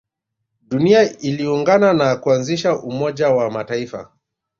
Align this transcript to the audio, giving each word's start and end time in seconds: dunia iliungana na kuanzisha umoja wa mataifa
dunia 0.61 1.17
iliungana 1.19 1.93
na 1.93 2.15
kuanzisha 2.15 2.79
umoja 2.79 3.29
wa 3.29 3.51
mataifa 3.51 4.11